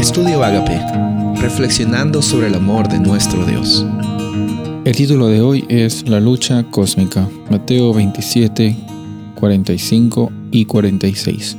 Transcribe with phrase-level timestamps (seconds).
[0.00, 0.80] Estudio Agape,
[1.42, 3.84] reflexionando sobre el amor de nuestro Dios.
[4.86, 8.78] El título de hoy es La lucha cósmica, Mateo 27,
[9.38, 11.58] 45 y 46.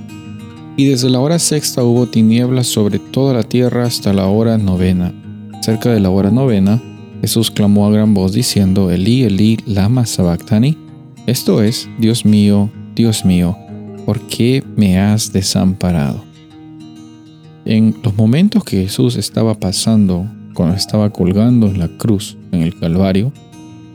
[0.75, 5.13] Y desde la hora sexta hubo tinieblas sobre toda la tierra hasta la hora novena.
[5.61, 6.81] Cerca de la hora novena,
[7.21, 10.75] Jesús clamó a gran voz diciendo, Elí, Elí, lama sabactani.
[11.27, 13.55] Esto es, Dios mío, Dios mío,
[14.03, 16.30] ¿por qué me has desamparado?
[17.65, 22.77] En los momentos que Jesús estaba pasando, cuando estaba colgando en la cruz, en el
[22.77, 23.31] Calvario,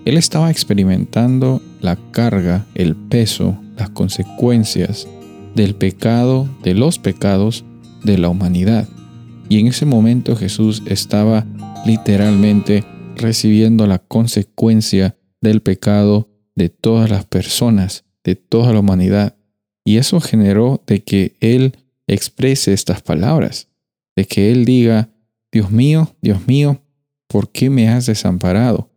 [0.04, 5.08] Él estaba experimentando la carga, el peso, las consecuencias
[5.54, 7.64] del pecado, de los pecados
[8.04, 8.88] de la humanidad.
[9.48, 11.44] Y en ese momento Jesús estaba
[11.84, 12.84] literalmente
[13.16, 19.36] recibiendo la consecuencia del pecado de todas las personas, de toda la humanidad.
[19.84, 23.68] Y eso generó de que Él exprese estas palabras,
[24.16, 25.10] de que Él diga,
[25.52, 26.82] Dios mío, Dios mío,
[27.28, 28.90] ¿por qué me has desamparado?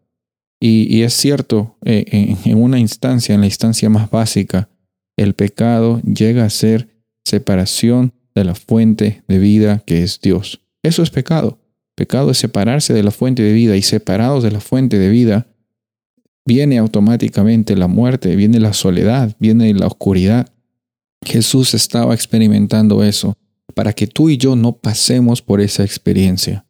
[0.61, 4.69] Y, es cierto, eh, en, en una instancia, en la instancia más básica,
[5.15, 6.89] el pecado llega a ser
[7.23, 10.61] separación de la fuente de vida que es Dios.
[10.83, 11.59] Eso es pecado.
[11.95, 15.47] Pecado es separarse de la fuente de vida y separados de la fuente de vida,
[16.45, 20.47] viene automáticamente la muerte, viene la soledad, viene la oscuridad.
[21.25, 23.37] Jesús estaba experimentando eso
[23.75, 26.65] para que tú y yo no pasemos por esa experiencia.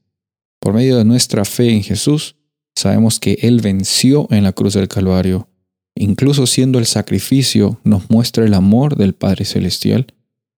[0.59, 2.35] Por medio de nuestra fe en Jesús,
[2.75, 5.47] sabemos que Él venció en la cruz del Calvario.
[5.95, 10.13] Incluso siendo el sacrificio, nos muestra el amor del Padre Celestial,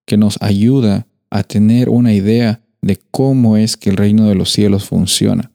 [0.05, 4.51] que nos ayuda a tener una idea de cómo es que el reino de los
[4.51, 5.51] cielos funciona.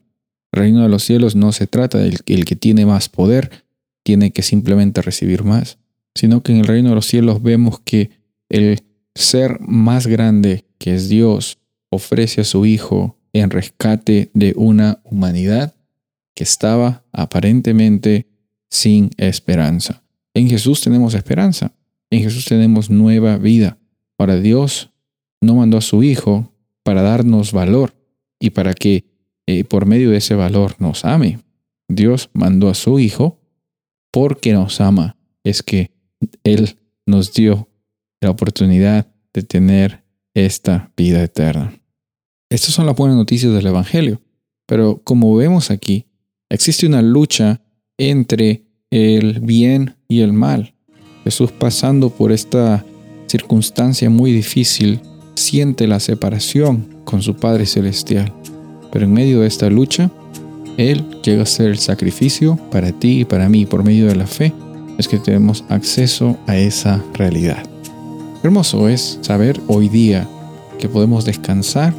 [0.51, 3.65] El reino de los cielos no se trata del el que tiene más poder,
[4.03, 5.77] tiene que simplemente recibir más,
[6.15, 8.16] sino que en el reino de los cielos vemos que
[8.49, 8.83] el
[9.15, 11.59] ser más grande, que es Dios,
[11.89, 15.75] ofrece a su Hijo en rescate de una humanidad
[16.35, 18.27] que estaba aparentemente
[18.69, 20.03] sin esperanza.
[20.33, 21.73] En Jesús tenemos esperanza,
[22.09, 23.77] en Jesús tenemos nueva vida.
[24.17, 24.91] Para Dios
[25.41, 27.95] no mandó a su Hijo para darnos valor
[28.39, 29.05] y para que
[29.47, 31.39] eh, por medio de ese valor nos ame.
[31.87, 33.39] Dios mandó a su Hijo
[34.11, 35.17] porque nos ama.
[35.43, 35.91] Es que
[36.43, 37.69] Él nos dio
[38.21, 41.73] la oportunidad de tener esta vida eterna.
[42.49, 44.21] Estas son las buenas noticias del Evangelio.
[44.67, 46.05] Pero como vemos aquí,
[46.49, 47.61] existe una lucha
[47.97, 50.73] entre el bien y el mal.
[51.23, 52.85] Jesús pasando por esta
[53.27, 55.01] circunstancia muy difícil,
[55.35, 58.33] siente la separación con su Padre Celestial.
[58.91, 60.11] Pero en medio de esta lucha,
[60.77, 64.27] Él llega a ser el sacrificio para ti y para mí por medio de la
[64.27, 64.53] fe.
[64.97, 67.76] Es que tenemos acceso a esa realidad.
[68.47, 70.25] Hermoso es saber hoy día
[70.79, 71.93] que podemos descansar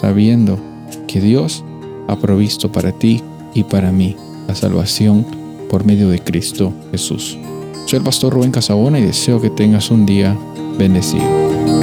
[0.00, 0.58] sabiendo
[1.06, 1.62] que Dios
[2.08, 3.22] ha provisto para ti
[3.54, 4.16] y para mí
[4.48, 5.24] la salvación
[5.70, 7.38] por medio de Cristo Jesús.
[7.86, 10.36] Soy el pastor Rubén Casabona y deseo que tengas un día
[10.76, 11.75] bendecido.